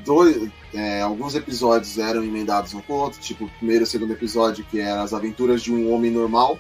[0.05, 3.87] dois, é, alguns episódios eram emendados um com o outro, tipo o primeiro e o
[3.87, 6.59] segundo episódio, que era as aventuras de um homem normal,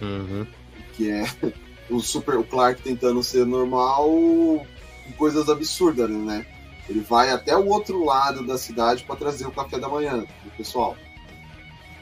[0.00, 0.46] uhum.
[0.94, 1.24] que é
[1.90, 4.64] o super o Clark tentando ser normal
[5.12, 6.46] coisas absurdas, né?
[6.88, 10.50] Ele vai até o outro lado da cidade para trazer o café da manhã do
[10.56, 10.96] pessoal.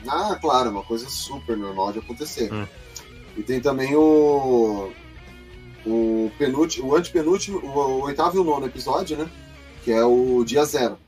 [0.08, 2.52] Ah, claro, uma coisa super normal de acontecer.
[2.52, 2.66] Hum.
[3.36, 4.92] E tem também o
[5.84, 9.30] o penúltimo, o antepenúltimo, o, o oitavo e o nono episódio, né?
[9.82, 10.98] Que é o dia zero.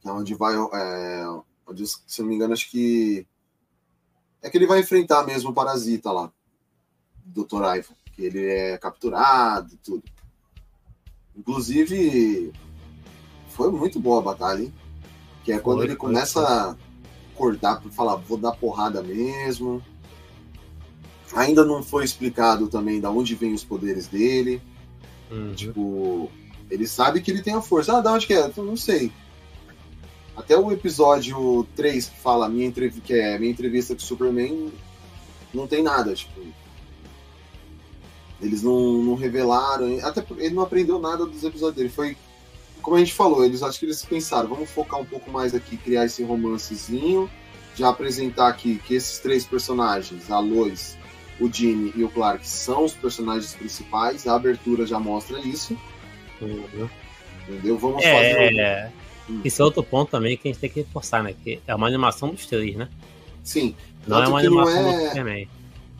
[0.00, 1.24] Que é onde vai, é,
[1.66, 3.26] onde, se não me engano, acho que
[4.42, 6.30] é que ele vai enfrentar mesmo o parasita lá,
[7.24, 7.62] Dr.
[7.76, 10.02] Ivan, que ele é capturado e tudo.
[11.36, 12.52] Inclusive,
[13.48, 14.72] foi muito boa a batalha, hein?
[15.44, 16.44] Que é quando foi, ele começa foi.
[16.44, 16.76] a
[17.32, 19.82] acordar para falar, vou dar porrada mesmo.
[21.34, 24.62] Ainda não foi explicado também da onde vem os poderes dele.
[25.30, 25.52] Uhum.
[25.54, 26.30] Tipo,
[26.70, 27.96] ele sabe que ele tem a força.
[27.96, 28.50] Ah, da onde que é?
[28.56, 29.10] Eu não sei.
[30.36, 34.72] Até o episódio 3 que fala minha entrevista, que é minha entrevista com o Superman,
[35.52, 36.40] não tem nada, tipo,
[38.44, 41.88] eles não, não revelaram, até porque ele não aprendeu nada dos episódios dele.
[41.88, 42.16] Foi
[42.82, 45.76] como a gente falou, eles acho que eles pensaram, vamos focar um pouco mais aqui,
[45.78, 47.30] criar esse romancezinho,
[47.74, 50.96] já apresentar aqui que esses três personagens, a Lois,
[51.40, 55.76] o Jimmy e o Clark, são os personagens principais, a abertura já mostra isso.
[56.42, 56.88] Uhum.
[57.48, 57.78] Entendeu?
[57.78, 58.56] Vamos É, fazer.
[58.58, 58.92] é,
[59.30, 59.40] Hum.
[59.42, 61.34] esse é outro ponto também que a gente tem que reforçar, né?
[61.42, 62.88] Que é uma animação dos três, né?
[63.42, 63.74] Sim.
[64.06, 65.48] Não é Tanto uma que não animação é- do Superman.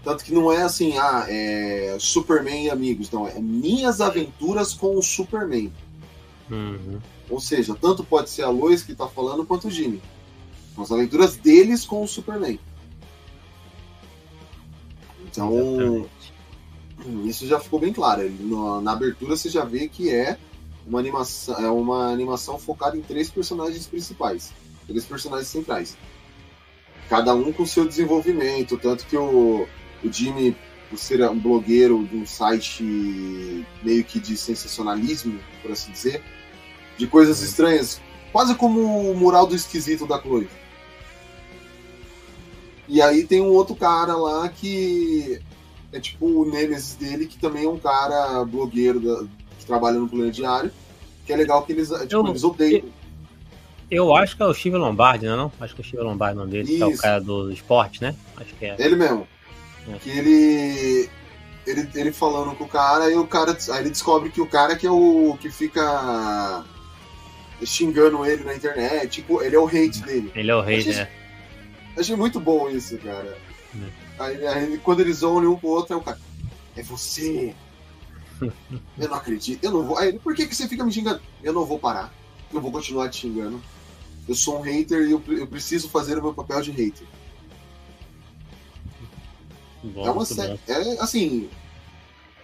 [0.05, 3.27] Tanto que não é assim, ah, é Superman e amigos, não.
[3.27, 5.73] É minhas aventuras com o Superman.
[6.51, 7.01] Uhum.
[7.31, 10.03] Ou seja, tanto pode ser a Lois que tá falando quanto o Jimmy.
[10.75, 12.61] São as aventuras deles com o Superman.
[15.25, 16.33] Então, Exatamente.
[17.25, 18.31] isso já ficou bem claro.
[18.41, 20.37] Na, na abertura você já vê que é
[20.87, 24.53] uma animação, é uma animação focada em três personagens principais,
[24.87, 25.97] três personagens centrais.
[27.09, 29.67] Cada um com seu desenvolvimento, tanto que o,
[30.05, 30.57] o Jimmy,
[30.91, 32.83] por ser um blogueiro de um site
[33.83, 36.23] meio que de sensacionalismo, por assim dizer,
[36.99, 38.01] de coisas estranhas,
[38.33, 40.49] quase como o mural do esquisito da Chloe.
[42.87, 45.41] E aí tem um outro cara lá que
[45.93, 49.25] é tipo o Nemesis dele, que também é um cara blogueiro da-
[49.59, 50.71] que trabalha no Plano Diário.
[51.25, 52.83] Que é legal que eles, tipo, Eu- eles odeiam.
[53.91, 55.53] Eu acho que é o Steve Lombardi, não é não?
[55.61, 57.01] Acho que é o Steve Lombardi o nome dele, que é o Isso.
[57.03, 58.15] cara do esporte, né?
[58.37, 58.77] Acho que é.
[58.79, 59.27] Ele mesmo.
[59.89, 59.99] É.
[59.99, 61.11] Que ele,
[61.67, 61.89] ele.
[61.95, 63.57] Ele falando com o cara, e o cara.
[63.71, 65.37] Aí ele descobre que o cara que é o.
[65.41, 66.65] que fica
[67.65, 69.09] xingando ele na internet.
[69.09, 70.33] Tipo, ele é o hate dele.
[70.35, 71.09] Ele é o rei, Achei- né?
[71.97, 73.37] Achei muito bom isso, cara.
[73.75, 73.89] Hum.
[74.19, 76.19] Aí, aí quando eles olham um pro outro, é o cara.
[76.77, 77.55] É você!
[78.99, 79.97] Eu não acredito, eu não vou.
[79.97, 81.21] Aí ele, por que, que você fica me xingando?
[81.43, 82.13] Eu não vou parar.
[82.53, 83.63] Eu vou continuar te xingando.
[84.29, 87.07] Eu sou um hater e eu, eu preciso fazer o meu papel de hater.
[89.97, 90.59] É uma série.
[90.69, 91.49] É assim.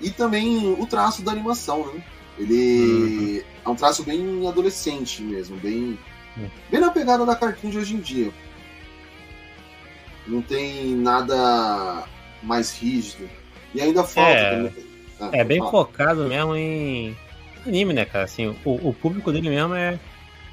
[0.00, 2.02] E também o traço da animação, né?
[2.38, 5.98] Ele é um traço bem adolescente mesmo, bem.
[6.38, 6.48] Hum.
[6.70, 8.30] Bem na pegada da cartoon de hoje em dia.
[10.26, 12.04] Não tem nada
[12.42, 13.28] mais rígido.
[13.74, 14.30] E ainda falta.
[14.30, 14.50] É.
[14.56, 15.70] também- Ah, É bem fala.
[15.70, 17.14] focado mesmo em
[17.66, 18.24] anime, né, cara?
[18.24, 19.98] Assim, o, o público dele mesmo é,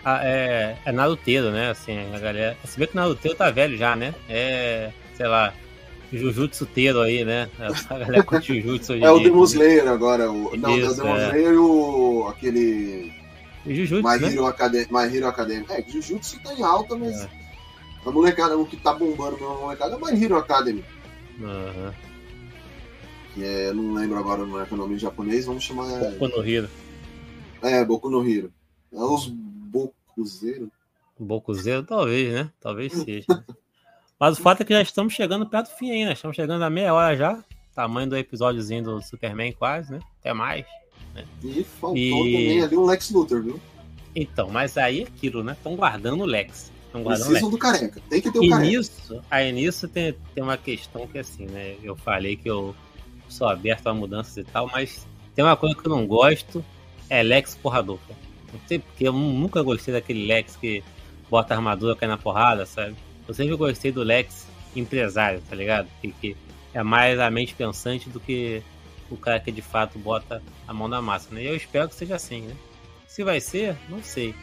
[0.05, 1.69] é, é naruteiro, né?
[1.69, 2.57] Assim, a galera.
[2.65, 4.13] Se vê que o naruteiro tá velho já, né?
[4.27, 5.53] É, sei lá,
[6.11, 7.49] jujutsu-teiro aí, né?
[7.89, 9.19] A galera curte jujutsu hoje É o.
[9.19, 10.31] Demon Slayer agora.
[10.31, 10.55] O...
[10.57, 11.15] Não, é o Isso, Demon.
[11.15, 12.27] Slayer e o.
[12.27, 13.13] aquele.
[13.65, 14.31] Jujutsu, My né?
[14.31, 14.87] Hero, Academy...
[14.89, 15.65] My Hero Academy.
[15.69, 17.21] É, Jujutsu tá em alta, mas.
[17.21, 17.29] É.
[18.05, 20.85] A molecada, o que tá bombando mesmo, a molecada é My Hero Academy.
[21.41, 21.93] Aham.
[23.33, 25.87] Que é, não lembro agora não é é o nome em japonês, vamos chamar.
[26.11, 26.69] Boku no Hero.
[27.61, 28.51] É, Boku no Hero.
[28.93, 30.71] É os Bokuzeiro.
[31.19, 32.51] Bokuzeiro, talvez, né?
[32.59, 33.25] Talvez seja.
[34.19, 36.13] Mas o fato é que já estamos chegando perto do fim aí, né?
[36.13, 37.43] Estamos chegando a meia hora já.
[37.75, 39.99] Tamanho do episódiozinho do Superman, quase, né?
[40.19, 40.65] Até mais.
[41.43, 43.59] E faltou E- também ali um Lex Luthor, viu?
[44.15, 45.53] Então, mas aí é aquilo, né?
[45.53, 46.71] Estão guardando o Lex.
[46.87, 47.39] Estão guardando o Lex.
[47.41, 48.01] Precisam do careca.
[48.09, 48.67] Tem que ter o E careca.
[48.67, 51.75] nisso, aí nisso tem, tem uma questão que assim, né?
[51.83, 52.75] Eu falei que eu
[53.29, 56.65] sou aberto a mudanças e tal, mas tem uma coisa que eu não gosto,
[57.09, 57.99] é Lex porrador.
[58.07, 58.19] cara.
[58.53, 60.83] Não sei porque eu nunca gostei daquele Lex que
[61.29, 62.95] bota armadura cai na porrada, sabe?
[63.27, 65.87] Eu sempre gostei do Lex empresário, tá ligado?
[66.01, 66.37] Que, que
[66.73, 68.61] é mais a mente pensante do que
[69.09, 71.43] o cara que de fato bota a mão na massa, né?
[71.43, 72.55] E eu espero que seja assim, né?
[73.07, 74.35] Se vai ser, não sei.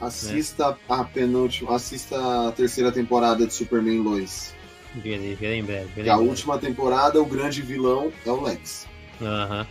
[0.00, 1.74] Assista a penúltima.
[1.76, 4.54] Assista a terceira temporada de Superman Lois.
[4.94, 5.86] Verei, verei em breve.
[5.94, 6.28] verei a breve.
[6.30, 8.86] última temporada, o grande vilão é o Lex.
[9.20, 9.66] Aham.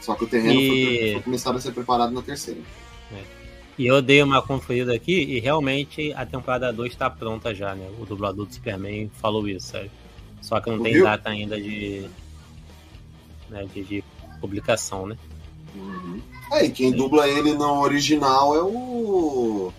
[0.00, 2.60] Só que o terreno E- foi, foi começado a ser preparado na terceira.
[3.78, 7.88] E eu dei uma conferida aqui e realmente a temporada 2 está pronta já, né?
[8.00, 9.90] O dublador do Superman falou isso, sabe?
[10.42, 12.08] Só que não tem data ainda de,
[13.48, 14.04] né, de, de
[14.40, 15.16] publicação, né?
[15.76, 16.20] Uhum.
[16.52, 19.72] É, e quem dubla ele no original é o.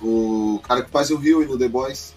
[0.00, 2.14] O cara que faz o Rio no The Boys.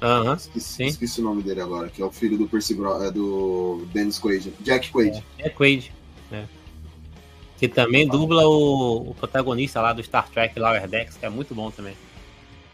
[0.00, 0.86] Aham, Esqueci, sim.
[0.86, 4.18] esqueci o nome dele agora, que é o filho do Percy Bro, é do Dennis
[4.18, 4.52] Quaid.
[4.60, 5.24] Jack Quaid.
[5.38, 5.92] é Quaid,
[6.30, 6.46] né?
[7.58, 11.54] Que também dubla o, o protagonista lá do Star Trek Lower Decks, que é muito
[11.54, 11.96] bom também.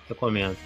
[0.09, 0.57] Recomendo.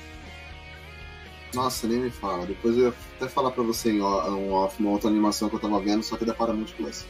[1.55, 2.46] Nossa, nem me fala.
[2.46, 5.61] Depois eu ia até falar pra você em um off, uma outra animação que eu
[5.61, 7.05] tava vendo, só que da Paramount Plus.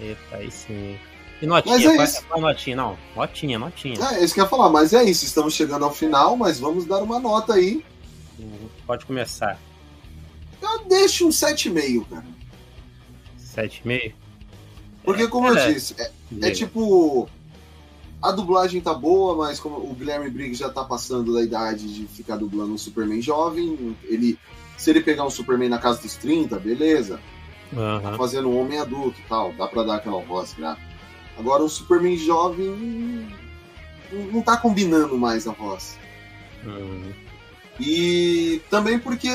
[0.00, 0.98] Eita, aí sim.
[1.42, 2.40] E notinha, Mas é isso.
[2.40, 2.76] notinha?
[2.76, 3.94] Não, notinha, notinha.
[4.12, 5.24] É, isso que eu ia falar, mas é isso.
[5.24, 7.84] Estamos chegando ao final, mas vamos dar uma nota aí.
[8.86, 9.58] Pode começar.
[10.62, 12.24] Eu deixo um 7,5, cara.
[13.38, 14.12] 7,5?
[15.04, 16.10] Porque, como É, eu disse, é,
[16.42, 17.28] é tipo.
[18.22, 22.06] A dublagem tá boa, mas como o Guilherme Briggs já tá passando da idade de
[22.06, 24.38] ficar dublando um Superman jovem, ele.
[24.78, 27.20] Se ele pegar um Superman na casa dos 30, beleza.
[27.72, 28.16] Tá Aham.
[28.16, 30.86] fazendo um homem adulto e tal, dá pra dar aquela voz gráfica.
[31.38, 33.26] Agora o Superman jovem
[34.12, 35.98] não, não tá combinando mais a voz.
[36.64, 37.12] Uhum.
[37.80, 39.28] E também porque,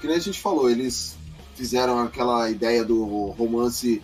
[0.00, 1.16] que nem a gente falou, eles
[1.54, 4.02] fizeram aquela ideia do romance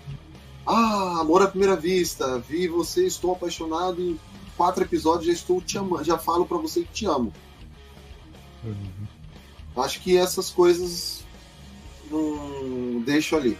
[0.66, 4.18] ah, amor à primeira vista, vi você, estou apaixonado, em
[4.56, 7.32] quatro episódios já estou te amando, já falo para você que te amo.
[8.64, 9.06] Uhum.
[9.82, 11.24] Acho que essas coisas
[12.10, 13.56] não deixo ali.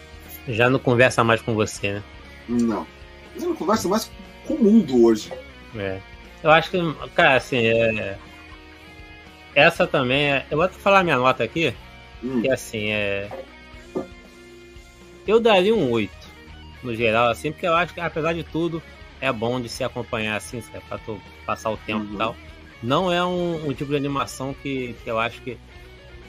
[0.47, 2.03] Já não conversa mais com você, né?
[2.49, 2.87] Não.
[3.35, 4.11] Eu não conversa mais
[4.45, 5.31] com o mundo hoje.
[5.75, 5.99] É.
[6.43, 6.77] Eu acho que,
[7.13, 8.17] cara, assim, é...
[9.53, 10.45] essa também é.
[10.49, 11.73] Eu vou falar minha nota aqui,
[12.23, 12.41] Hum.
[12.41, 13.29] que assim, é.
[15.27, 16.11] Eu daria um 8,
[16.87, 18.81] no geral, assim, porque eu acho que, apesar de tudo,
[19.21, 22.13] é bom de se acompanhar, assim, sabe, pra tu passar o tempo Uhum.
[22.13, 22.35] e tal.
[22.81, 25.57] Não é um, um tipo de animação que, que eu acho que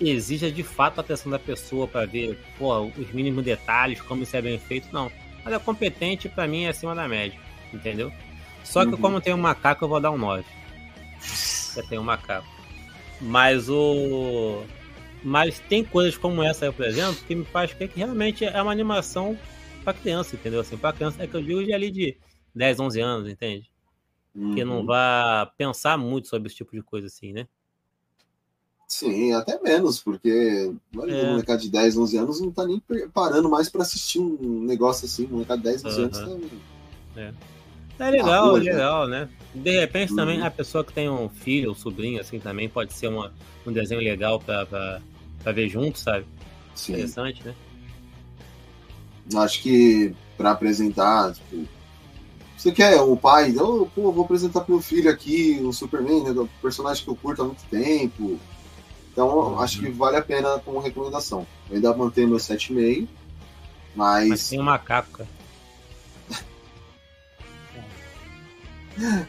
[0.00, 4.36] exija de fato a atenção da pessoa pra ver pô, os mínimos detalhes, como isso
[4.36, 5.10] é bem feito, não.
[5.44, 7.38] Mas é competente, pra mim, é acima da média,
[7.72, 8.12] entendeu?
[8.64, 8.98] Só que Uhum.
[8.98, 10.44] como tem um macaco, eu vou dar um 9.
[11.76, 12.46] Eu tenho um macaco.
[13.20, 14.62] Mas o.
[15.22, 18.62] Mas tem coisas como essa aí, por exemplo, que me faz crer que realmente é
[18.62, 19.36] uma animação
[19.88, 20.60] pra criança, entendeu?
[20.60, 22.16] Assim, pra criança é que eu digo de ali de
[22.54, 23.70] 10, 11 anos, entende?
[24.54, 24.86] Que não Uhum.
[24.86, 27.48] vá pensar muito sobre esse tipo de coisa assim, né?
[28.86, 31.24] Sim, até menos, porque olha, É.
[31.24, 35.06] um molecada de 10, 11 anos não tá nem parando mais pra assistir um negócio
[35.06, 35.26] assim.
[35.26, 36.40] Um molecada de 10, 11 anos Aham.
[37.16, 37.34] tá...
[38.00, 39.28] É legal, rua, é legal, né?
[39.54, 40.46] De repente também Uhum.
[40.46, 43.32] a pessoa que tem um filho ou sobrinho, assim, também pode ser uma,
[43.66, 45.00] um desenho legal pra
[45.52, 46.26] ver junto, sabe?
[46.74, 46.92] Sim.
[46.92, 47.54] Interessante, né?
[49.36, 51.66] Acho que pra apresentar, tipo,
[52.56, 57.04] você quer o pai, oh, pô, vou apresentar pro filho aqui o Superman, né, personagem
[57.04, 58.38] que eu curto há muito tempo.
[59.12, 59.60] Então, Uhum.
[59.60, 61.46] acho que vale a pena como recomendação.
[61.68, 63.08] Eu ainda mantenho meu 7,5,
[63.94, 65.28] mas, Mas tem um macaco, cara.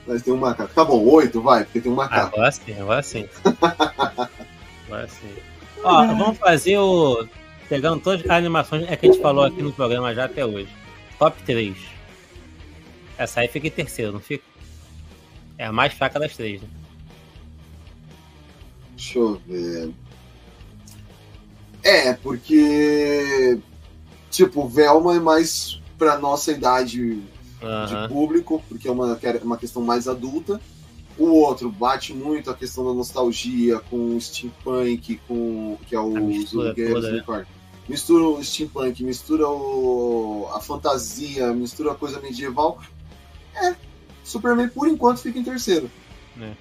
[0.08, 0.74] mas tem um macaco.
[0.74, 2.36] Tá bom, 8, vai, porque tem um macaco.
[2.36, 3.28] Agora sim, agora sim.
[4.88, 5.36] agora sim.
[5.84, 7.28] Ó, vamos fazer o.
[7.69, 10.67] Pegando todas as animações é que a gente falou aqui no programa já até hoje.
[11.19, 11.77] Top 3.
[13.15, 14.43] Essa aí fica em terceiro, não fica?
[15.55, 16.67] É a mais fraca das três, né?
[18.95, 19.91] Deixa eu ver.
[21.84, 23.60] É, porque.
[24.32, 30.08] Tipo, Velma é mais pra nossa idade de público, porque é uma, uma questão mais
[30.08, 30.60] adulta.
[31.17, 36.13] O outro bate muito a questão da nostalgia com o steampunk, com que é o
[36.13, 37.45] Guerreiros toda, né?
[37.89, 42.80] Mistura o steampunk, mistura o, a fantasia, mistura a coisa medieval.
[43.56, 43.73] É,
[44.23, 45.89] Superman por enquanto fica em terceiro.
[46.39, 46.52] É.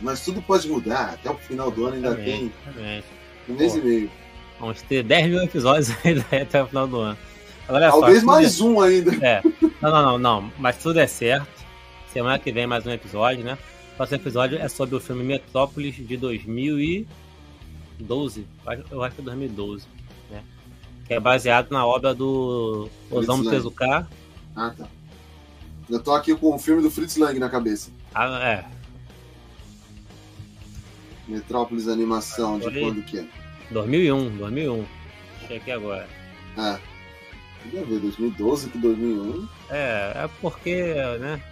[0.00, 2.50] Mas tudo pode mudar, até o final do ano ainda tem
[3.46, 3.78] um mês Pô.
[3.78, 4.10] e meio.
[4.58, 7.18] Vamos ter 10 mil episódios ainda até o final do ano.
[7.68, 9.14] Olha só, Talvez tudo mais um ainda.
[9.22, 9.42] É.
[9.82, 10.50] Não, não, não, não.
[10.58, 11.50] Mas tudo é certo.
[12.14, 13.58] Semana que vem mais um episódio, né?
[13.92, 18.46] O próximo episódio é sobre o filme Metrópolis de 2012.
[18.90, 19.99] Eu acho que é 2012, né?
[21.10, 23.50] Que é baseado na obra do Osamu.
[23.50, 24.06] Tezuka.
[24.54, 24.86] Ah, tá.
[25.88, 27.90] Eu tô aqui com o filme do Fritz Lang na cabeça.
[28.14, 28.64] Ah, é,
[31.26, 33.24] Metrópolis Animação, de quando que é?
[33.72, 34.86] 2001, 2001.
[35.42, 36.08] Achei aqui agora.
[36.56, 36.78] É.
[37.72, 39.48] Eu ver, 2012 com 2001.
[39.68, 41.42] É, é porque, né?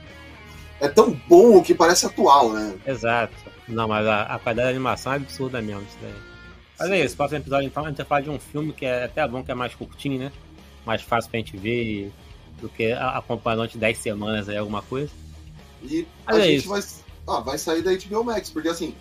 [0.80, 2.78] É tão bom que parece atual, né?
[2.86, 3.34] Exato.
[3.66, 5.82] Não, mas a, a qualidade da animação é absurda mesmo.
[5.82, 6.37] Isso daí.
[6.78, 9.04] Mas é isso, próximo episódio então a gente vai falar de um filme que é
[9.04, 10.32] até bom, que é mais curtinho, né?
[10.86, 12.12] Mais fácil pra gente ver
[12.60, 15.10] do que acompanhar durante 10 semanas aí alguma coisa.
[15.82, 16.68] E Mas a é gente isso.
[16.68, 16.82] vai,
[17.28, 18.94] ah, vai sair da HBO Max, porque assim.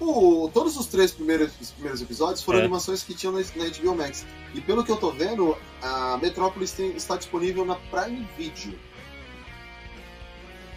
[0.00, 2.62] o- todos os três primeiros, os primeiros episódios foram É.
[2.62, 4.24] animações que tinham na, na HBO Max.
[4.54, 8.78] E pelo que eu tô vendo, a Metrópolis tem- está disponível na Prime Video.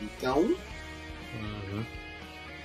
[0.01, 1.85] Então, Uhum.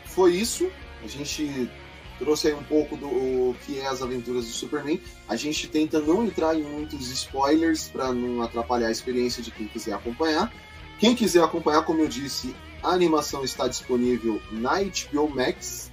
[0.07, 0.71] foi isso.
[1.05, 1.71] A gente
[2.18, 5.00] trouxe aí um pouco do o que é as aventuras do Superman.
[5.29, 9.66] A gente tenta não entrar em muitos spoilers para não atrapalhar a experiência de quem
[9.66, 10.52] quiser acompanhar.
[10.98, 15.90] Quem quiser acompanhar, como eu disse, a animação está disponível na HBO Max,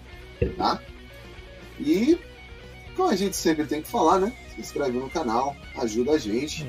[0.58, 0.82] tá?
[1.80, 2.18] E
[2.96, 4.34] como a gente sempre tem que falar, né?
[4.54, 6.66] Se inscreve no canal, ajuda a gente.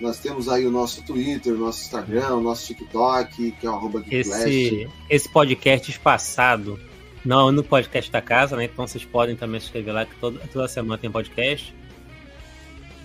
[0.00, 3.74] Nós temos aí o nosso Twitter, o nosso Instagram, o nosso TikTok, que é o
[3.74, 4.04] arroba.
[4.10, 6.78] Esse, esse podcast espaçado
[7.24, 8.64] não no podcast da casa, né?
[8.64, 11.74] Então vocês podem também se inscrever lá, que toda, toda semana tem podcast.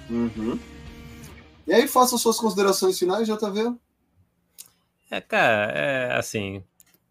[0.09, 0.59] Uhum.
[1.67, 3.75] E aí, façam suas considerações finais, JV.
[5.11, 6.63] É, cara, é assim.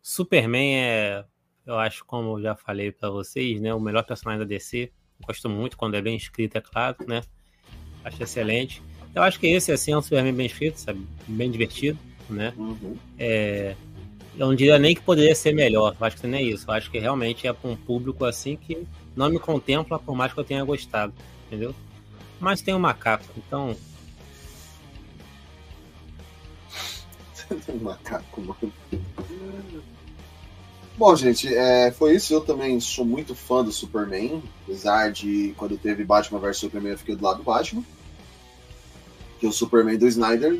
[0.03, 1.25] Superman é,
[1.67, 3.75] eu acho, como eu já falei pra vocês, né?
[3.75, 4.91] O melhor personagem da DC.
[5.27, 7.23] Gosto muito quando é bem escrito, é claro, né?
[8.05, 8.83] Acho excelente.
[9.15, 11.07] Eu acho que esse assim, é um Superman bem feito, sabe?
[11.27, 11.99] Bem divertido,
[12.29, 12.53] né?
[12.57, 12.97] Uhum.
[13.19, 13.75] É,
[14.39, 16.64] eu não diria nem que poderia ser melhor, eu acho que nem é isso.
[16.68, 20.32] Eu acho que realmente é para um público assim que não me contempla, por mais
[20.32, 21.12] que eu tenha gostado,
[21.47, 21.74] entendeu?
[22.39, 23.74] Mas tem um macaco, então.
[27.49, 28.72] tem um macaco, mano.
[30.99, 32.32] Bom, gente, é, foi isso.
[32.32, 34.43] Eu também sou muito fã do Superman.
[34.62, 37.84] Apesar de quando teve Batman vs Superman, eu fiquei do lado do Batman.
[39.39, 40.59] Que o Superman do Snyder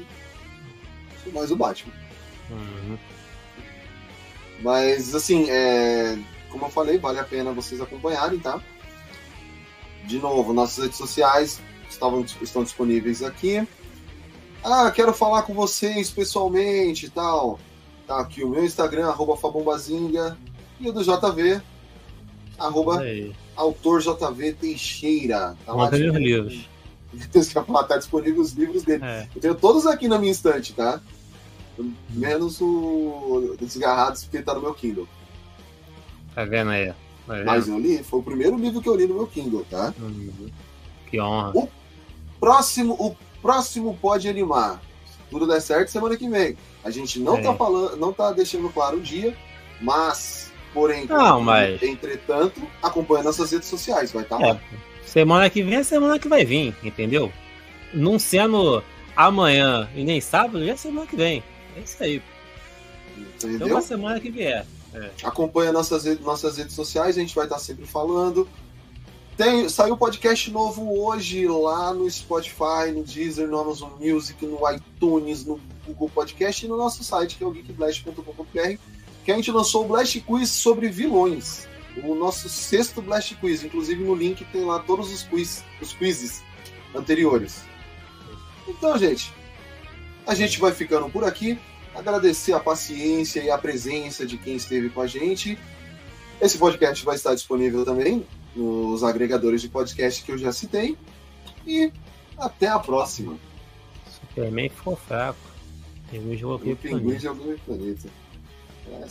[1.23, 1.93] foi mais o Batman.
[2.51, 2.99] Uhum.
[4.61, 6.19] Mas, assim, é,
[6.51, 8.61] como eu falei, vale a pena vocês acompanharem, tá?
[10.05, 13.67] De novo, nossas redes sociais estavam, estão disponíveis aqui.
[14.65, 17.59] Ah, quero falar com vocês pessoalmente e tal.
[18.07, 20.39] Tá aqui o meu Instagram, arroba Fabombazinga,
[20.81, 21.61] e o do JV,
[22.59, 23.03] arroba
[23.57, 25.57] autor JV Teixeira.
[25.65, 26.45] Tá lá meus disponível.
[26.45, 26.77] livros.
[27.89, 29.03] Tá disponível os livros dele.
[29.05, 29.29] É.
[29.35, 31.01] Eu tenho todos aqui na minha estante, tá?
[32.11, 35.07] Menos o Desgarrados, porque tá no meu Kindle.
[36.35, 36.93] Tá vendo aí?
[37.27, 37.45] Tá vendo?
[37.47, 39.93] Mas eu li, foi o primeiro livro que eu li no meu Kindle, tá?
[39.99, 40.49] Uhum.
[41.11, 41.53] Que honra.
[42.41, 44.81] Próximo, o próximo pode animar.
[45.07, 46.57] Se tudo der certo, semana que vem.
[46.85, 47.43] A gente não É.
[47.43, 49.37] tá falando, não tá deixando claro o dia,
[49.81, 54.61] mas, porém, Não, mas- entretanto, acompanha nossas redes sociais, vai estar É, lá.
[55.05, 57.33] semana que vem é semana que vai vir, entendeu?
[57.95, 58.83] Não sendo
[59.17, 61.43] amanhã e nem sábado, já é semana que vem.
[61.77, 62.23] É isso aí.
[63.17, 63.77] Então, Entendeu?
[63.77, 64.67] uma semana que vier.
[65.23, 68.49] Acompanha nossas, redes- nossas redes sociais, a gente vai estar sempre falando.
[69.37, 75.45] Tem, saiu podcast novo hoje lá no Spotify, no Deezer, no Amazon Music, no iTunes,
[75.45, 78.79] no Google Podcast e no nosso site, que é o geekblast.com.br,
[79.25, 81.69] que a gente lançou o Blast Quiz sobre vilões.
[82.03, 83.63] O nosso sexto Blast Quiz.
[83.63, 86.43] Inclusive no link tem lá todos os, quiz, os quizzes
[86.95, 87.61] anteriores.
[88.67, 89.33] Então, gente,
[90.27, 91.59] a gente vai ficando por aqui.
[91.95, 95.59] Agradecer a paciência e a presença de quem esteve com a gente.
[96.41, 100.97] Esse podcast vai estar disponível também nos agregadores de podcast que eu já citei.
[101.67, 101.91] E
[102.37, 103.39] até a próxima.
[104.11, 105.39] Superman ficou fraco.
[106.11, 108.09] Tem um jogo aqui O Pinguim de algum planeta.
[108.89, 109.07] É,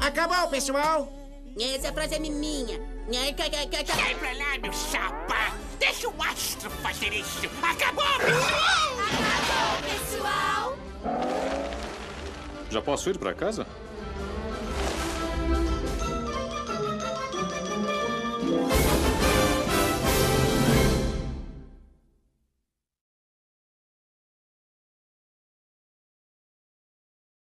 [0.00, 1.12] Acabou, pessoal!
[1.60, 2.80] Essa frase é minha.
[3.12, 5.69] Sai pra lá, meu chapa!
[5.80, 7.40] Deixa o astro fazer isso!
[7.62, 8.04] Acabou,
[9.82, 10.76] Pessoal!
[12.70, 13.66] Já posso ir pra casa?